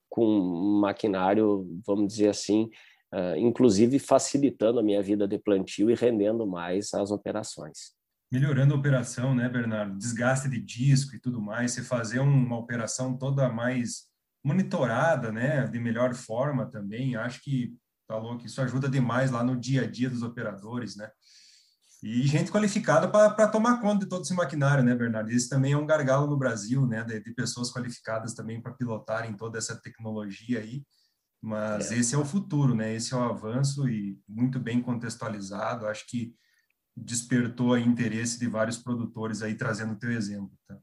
[0.10, 2.69] com um maquinário, vamos dizer assim,
[3.13, 7.95] uh, inclusive facilitando a minha vida de plantio e rendendo mais as operações.
[8.31, 9.97] Melhorando a operação, né, Bernardo?
[9.97, 14.08] Desgaste de disco e tudo mais, você fazer uma operação toda mais
[14.43, 17.75] monitorada, né, de melhor forma também, acho que
[18.08, 21.10] falou que isso ajuda demais lá no dia a dia dos operadores, né?
[22.01, 25.31] E gente qualificada para tomar conta de todo esse maquinário, né, Bernardo?
[25.31, 29.35] Esse também é um gargalo no Brasil, né, de, de pessoas qualificadas também para pilotarem
[29.35, 30.83] toda essa tecnologia aí.
[31.42, 31.98] Mas é.
[31.98, 32.94] esse é o futuro, né?
[32.96, 35.88] Esse é o avanço e muito bem contextualizado.
[35.88, 36.33] Acho que
[36.96, 40.52] despertou aí interesse de vários produtores aí trazendo o teu exemplo.
[40.67, 40.77] Tá?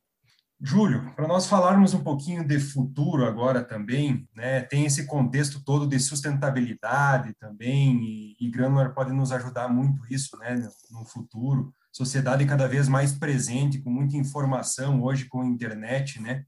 [0.61, 5.87] Júlio, para nós falarmos um pouquinho de futuro agora também, né, tem esse contexto todo
[5.87, 11.75] de sustentabilidade também, e, e Granular pode nos ajudar muito isso, né, no, no futuro.
[11.93, 16.45] Sociedade cada vez mais presente, com muita informação hoje com a internet, né,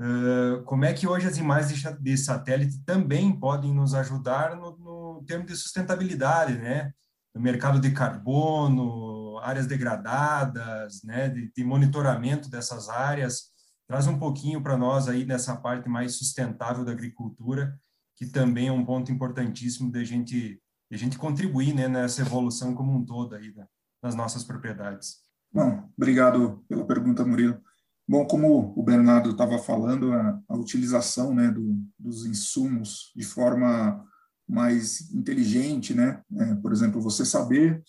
[0.00, 5.24] Uh, como é que hoje as imagens de satélite também podem nos ajudar no, no
[5.26, 6.92] termo de sustentabilidade, né?
[7.34, 13.52] No mercado de carbono, áreas degradadas, né, de, de monitoramento dessas áreas.
[13.88, 17.78] Traz um pouquinho para nós aí nessa parte mais sustentável da agricultura,
[18.16, 22.94] que também é um ponto importantíssimo da gente, de gente contribuir né, nessa evolução como
[22.94, 23.66] um todo aí da,
[24.02, 25.18] das nossas propriedades.
[25.52, 27.60] Bom, obrigado pela pergunta, Murilo.
[28.08, 34.04] Bom, como o Bernardo estava falando, a, a utilização né, do, dos insumos de forma
[34.48, 36.20] mais inteligente, né?
[36.36, 37.82] É, por exemplo, você saber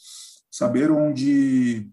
[0.54, 1.90] saber onde,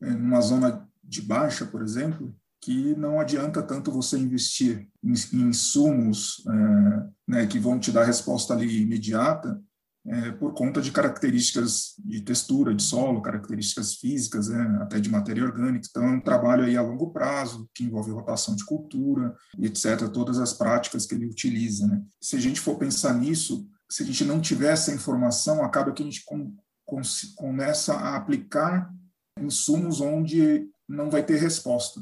[0.00, 5.48] é, numa zona de baixa, por exemplo, que não adianta tanto você investir em, em
[5.48, 9.62] insumos é, né, que vão te dar resposta ali imediata,
[10.06, 15.44] é, por conta de características de textura de solo, características físicas, né, até de matéria
[15.44, 15.86] orgânica.
[15.88, 20.38] Então, é um trabalho aí a longo prazo, que envolve rotação de cultura, etc., todas
[20.38, 21.86] as práticas que ele utiliza.
[21.86, 22.02] Né.
[22.20, 26.02] Se a gente for pensar nisso, se a gente não tiver essa informação, acaba que
[26.02, 26.24] a gente
[27.36, 28.90] começa a aplicar
[29.38, 32.00] insumos onde não vai ter resposta.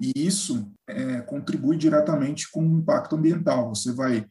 [0.00, 3.68] E isso é, contribui diretamente com o impacto ambiental.
[3.74, 4.26] Você vai,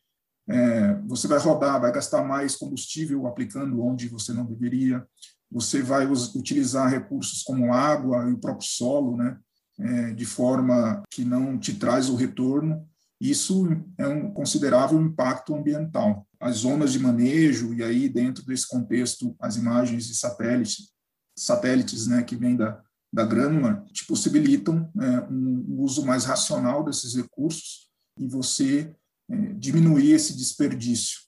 [0.47, 5.05] é, você vai rodar, vai gastar mais combustível aplicando onde você não deveria,
[5.51, 9.37] você vai utilizar recursos como água e o próprio solo, né,
[9.79, 12.87] é, de forma que não te traz o retorno.
[13.19, 13.67] Isso
[13.97, 16.27] é um considerável impacto ambiental.
[16.39, 20.89] As zonas de manejo, e aí dentro desse contexto, as imagens de satélite,
[21.37, 22.81] satélites né, que vêm da,
[23.11, 27.89] da Granular, te possibilitam é, um uso mais racional desses recursos
[28.19, 28.93] e você
[29.57, 31.19] diminuir esse desperdício.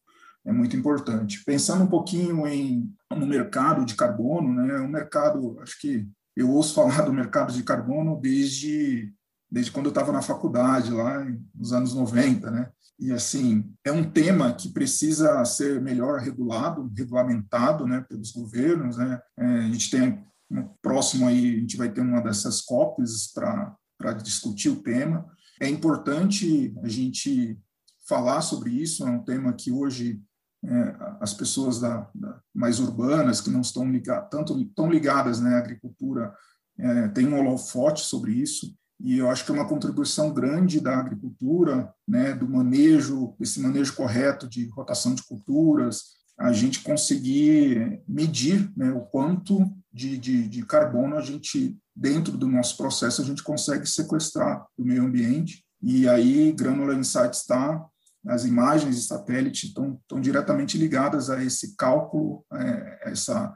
[0.45, 1.43] É muito importante.
[1.45, 6.75] Pensando um pouquinho em, no mercado de carbono, né, o mercado, acho que eu ouço
[6.75, 9.13] falar do mercado de carbono desde,
[9.51, 12.69] desde quando eu estava na faculdade, lá nos anos 90, né?
[12.99, 18.97] E, assim, é um tema que precisa ser melhor regulado, regulamentado né, pelos governos.
[18.97, 19.19] Né?
[19.37, 24.13] É, a gente tem um próximo aí, a gente vai ter uma dessas COPs para
[24.13, 25.29] discutir o tema.
[25.61, 27.59] É importante a gente
[28.07, 30.21] falar sobre isso, é um tema que hoje
[30.63, 35.55] é, as pessoas da, da, mais urbanas, que não estão ligadas, tanto tão ligadas né,
[35.55, 36.33] à agricultura,
[36.77, 40.97] é, têm um holofote sobre isso e eu acho que é uma contribuição grande da
[40.97, 48.71] agricultura, né, do manejo, esse manejo correto de rotação de culturas, a gente conseguir medir
[48.75, 49.59] né, o quanto
[49.93, 54.85] de, de, de, carbono a gente, dentro do nosso processo, a gente consegue sequestrar do
[54.85, 55.63] meio ambiente.
[55.81, 57.83] E aí, Granular Insights está,
[58.27, 63.53] as imagens de satélite estão, estão diretamente ligadas a esse cálculo, é, essa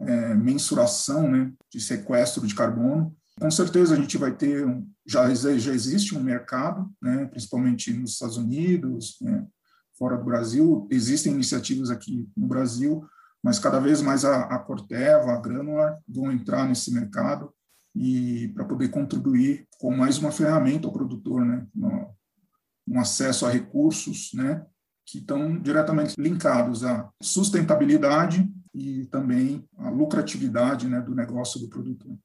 [0.00, 4.66] é, mensuração né, de sequestro de carbono, com certeza a gente vai ter,
[5.06, 9.46] já, já existe um mercado, né, principalmente nos Estados Unidos, né,
[9.96, 13.06] fora do Brasil, existem iniciativas aqui no Brasil,
[13.42, 17.52] mas cada vez mais a, a Corteva, a Granular vão entrar nesse mercado
[17.94, 21.66] e para poder contribuir com mais uma ferramenta ao produtor, né,
[22.90, 24.64] um acesso a recursos, né,
[25.06, 32.16] que estão diretamente linkados à sustentabilidade e também à lucratividade, né, do negócio do produtor.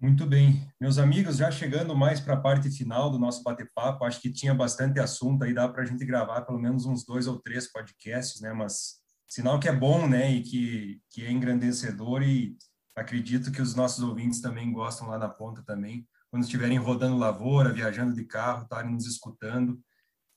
[0.00, 0.64] Muito bem.
[0.80, 4.54] Meus amigos, já chegando mais para a parte final do nosso bate-papo, acho que tinha
[4.54, 8.40] bastante assunto aí, dá para a gente gravar pelo menos uns dois ou três podcasts,
[8.40, 8.52] né?
[8.52, 10.30] Mas sinal que é bom, né?
[10.30, 12.56] E que, que é engrandecedor e
[12.94, 17.72] acredito que os nossos ouvintes também gostam lá na ponta também, quando estiverem rodando lavoura,
[17.72, 19.80] viajando de carro, estarem nos escutando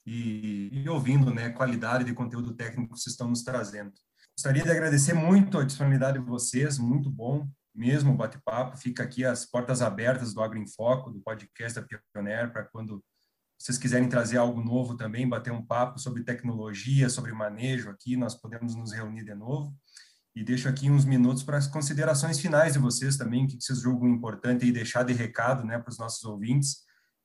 [0.05, 1.49] e, e ouvindo, né?
[1.49, 3.91] Qualidade de conteúdo técnico que vocês estão nos trazendo.
[4.35, 8.77] Gostaria de agradecer muito a disponibilidade de vocês, muito bom mesmo bate-papo.
[8.77, 13.03] Fica aqui as portas abertas do Agro em Foco, do podcast da Pioneer, para quando
[13.59, 18.35] vocês quiserem trazer algo novo também, bater um papo sobre tecnologia, sobre manejo aqui, nós
[18.35, 19.75] podemos nos reunir de novo.
[20.35, 23.79] E deixo aqui uns minutos para as considerações finais de vocês também, o que vocês
[23.79, 26.77] julgam importante e deixar de recado né, para os nossos ouvintes.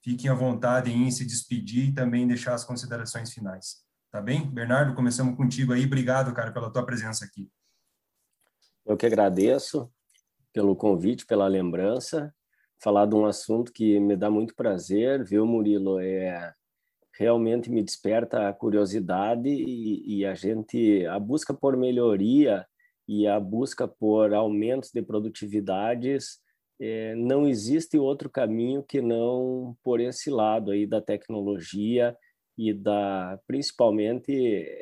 [0.06, 3.84] Fiquem à vontade em se despedir e também deixar as considerações finais.
[4.08, 4.48] Tá bem?
[4.48, 5.84] Bernardo, começamos contigo aí.
[5.84, 7.50] Obrigado, cara, pela tua presença aqui.
[8.86, 9.90] Eu que agradeço
[10.52, 12.32] pelo convite, pela lembrança,
[12.80, 15.98] falar de um assunto que me dá muito prazer, viu, Murilo?
[15.98, 16.54] É
[17.18, 22.64] realmente me desperta a curiosidade e, e a gente a busca por melhoria
[23.08, 26.38] e a busca por aumentos de produtividades,
[26.80, 32.16] é, não existe outro caminho que não por esse lado aí da tecnologia
[32.56, 34.32] e da principalmente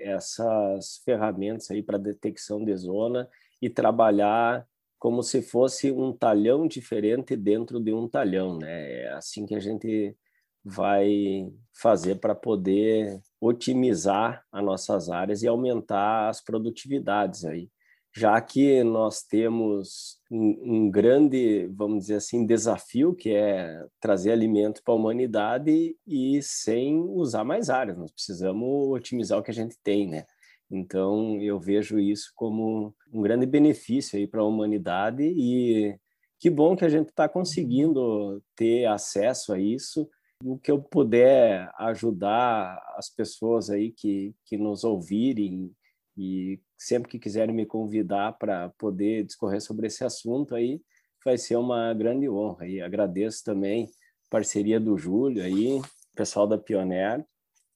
[0.01, 3.28] essas ferramentas aí para detecção de zona
[3.61, 4.66] e trabalhar
[4.99, 9.03] como se fosse um talhão diferente dentro de um talhão, né?
[9.03, 10.16] É assim que a gente
[10.64, 17.68] vai fazer para poder otimizar as nossas áreas e aumentar as produtividades aí
[18.17, 24.83] já que nós temos um, um, grande, vamos dizer assim, desafio, que é trazer alimento
[24.85, 27.99] para a humanidade e sem usar mais áreas.
[27.99, 30.25] Nós precisamos otimizar o que a gente tem, né?
[30.71, 35.99] Então, eu vejo isso como um grande benefício aí para a humanidade e
[36.39, 40.09] que bom que a gente está conseguindo ter acesso a isso.
[40.45, 45.75] O que eu puder ajudar as pessoas aí que, que nos ouvirem
[46.17, 50.81] e sempre que quiserem me convidar para poder discorrer sobre esse assunto aí,
[51.25, 52.67] vai ser uma grande honra.
[52.67, 55.81] E agradeço também a parceria do Júlio aí,
[56.15, 57.25] pessoal da Pioneer.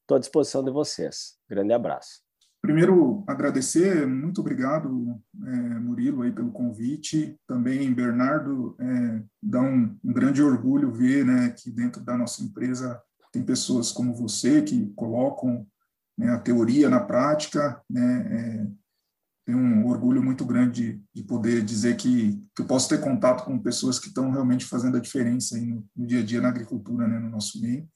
[0.03, 1.39] Estou à disposição de vocês.
[1.49, 2.23] Grande abraço.
[2.61, 5.17] Primeiro, agradecer, muito obrigado,
[5.47, 7.39] é, Murilo, aí, pelo convite.
[7.47, 13.01] Também, Bernardo, é, dá um, um, grande orgulho ver né, que dentro da nossa empresa
[13.33, 15.65] tem pessoas como você que colocam
[16.19, 18.67] né, a teoria na prática, né, é,
[19.47, 23.45] tenho um orgulho muito grande de, de poder dizer que, que, eu posso ter contato
[23.45, 27.09] com pessoas que estão realmente fazendo a diferença no, no, dia a dia na agricultura,
[27.09, 27.89] né, no nosso meio.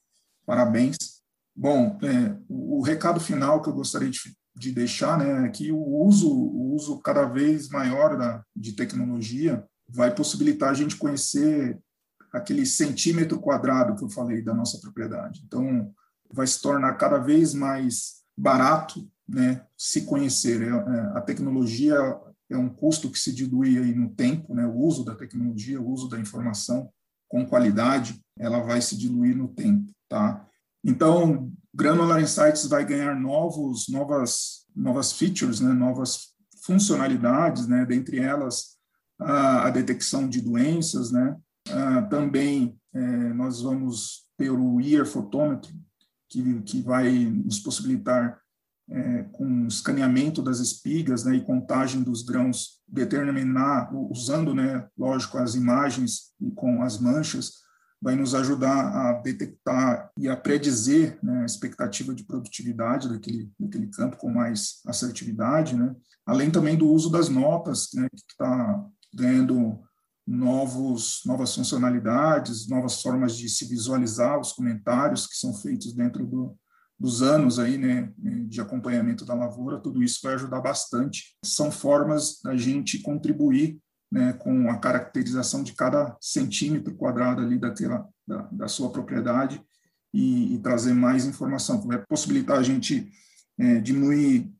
[0.45, 0.97] Parabéns.
[1.55, 4.19] Bom, é, o, o, recado final que eu gostaria de,
[4.55, 9.63] de deixar né, é que o uso, o uso cada vez maior da, de tecnologia
[9.87, 11.77] vai possibilitar a gente conhecer
[12.31, 15.43] aquele centímetro quadrado que eu falei da nossa propriedade.
[15.45, 15.93] Então,
[16.33, 20.61] vai se tornar cada vez mais barato né, se conhecer.
[20.61, 21.95] É, é, a tecnologia
[22.49, 25.89] é um custo que se dilui aí no tempo, né, o uso da tecnologia, o
[25.89, 26.89] uso da informação
[27.29, 29.91] com qualidade, ela vai se diluir no tempo.
[30.09, 30.45] Tá?
[30.83, 38.73] Então, Granular Insights vai ganhar novos, novas, novas features, né, novas funcionalidades, né, dentre elas
[39.19, 41.35] a, a detecção de doenças, né,
[42.09, 42.99] também é,
[43.33, 45.73] nós vamos ter o Ear Photometry,
[46.33, 48.41] que, que vai nos possibilitar,
[48.89, 55.55] é, com escaneamento das espigas né, e contagem dos grãos, determinar, usando, né, lógico, as
[55.55, 57.63] imagens e com as manchas,
[58.01, 63.87] vai nos ajudar a detectar e a predizer né, a expectativa de produtividade daquele, daquele
[63.87, 65.95] campo com mais assertividade, né?
[66.25, 69.79] além também do uso das notas, né, que está ganhando
[70.25, 76.57] novos, novas funcionalidades, novas formas de se visualizar os comentários que são feitos dentro do,
[76.97, 81.35] dos anos aí, né, de acompanhamento da lavoura, tudo isso vai ajudar bastante.
[81.43, 83.77] São formas da gente contribuir
[84.11, 89.61] né, com a caracterização de cada centímetro quadrado ali daquela, da, da sua propriedade
[90.13, 93.11] e, e, trazer mais informação, vai possibilitar a gente
[93.57, 94.53] é, diminuir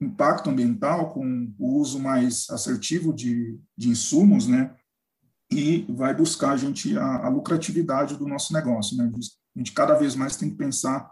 [0.00, 4.74] impacto ambiental com o uso mais assertivo de, de insumos, né,
[5.52, 8.96] e vai buscar a gente a, a lucratividade do nosso negócio.
[8.96, 9.10] Né?
[9.54, 11.10] A gente cada vez mais tem que pensar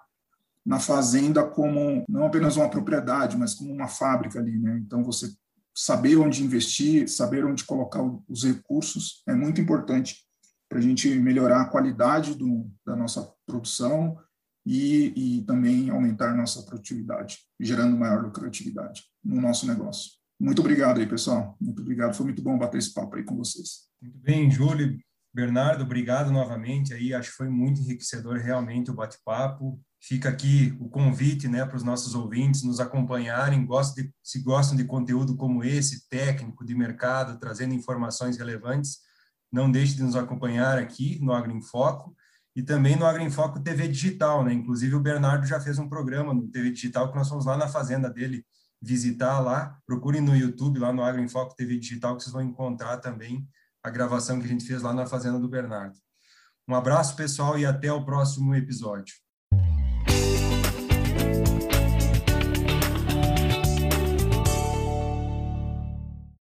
[0.64, 4.58] na fazenda como não apenas uma propriedade, mas como uma fábrica ali.
[4.58, 4.80] Né?
[4.84, 5.30] Então, você
[5.74, 10.16] saber onde investir, saber onde colocar os recursos é muito importante
[10.68, 14.18] para a gente melhorar a qualidade do, da nossa produção
[14.64, 20.19] e, e também aumentar nossa produtividade, gerando maior lucratividade no nosso negócio.
[20.40, 21.54] Muito obrigado aí, pessoal.
[21.60, 22.14] Muito obrigado.
[22.14, 23.90] Foi muito bom bater esse papo aí com vocês.
[24.00, 24.98] Muito bem, Júlio.
[25.34, 27.12] Bernardo, obrigado novamente aí.
[27.12, 29.78] Acho que foi muito enriquecedor realmente o bate-papo.
[30.00, 33.66] Fica aqui o convite, né, para os nossos ouvintes nos acompanharem.
[33.66, 38.98] Gostam de, se gostam de conteúdo como esse, técnico, de mercado, trazendo informações relevantes,
[39.52, 42.16] não deixe de nos acompanhar aqui no Agro em Foco
[42.56, 44.54] e também no Agro em Foco TV Digital, né?
[44.54, 47.68] Inclusive o Bernardo já fez um programa no TV Digital que nós fomos lá na
[47.68, 48.42] fazenda dele
[48.80, 52.42] visitar lá, procurem no YouTube, lá no Agro em Foco TV Digital, que vocês vão
[52.42, 53.46] encontrar também
[53.82, 55.96] a gravação que a gente fez lá na Fazenda do Bernardo.
[56.68, 59.14] Um abraço, pessoal, e até o próximo episódio.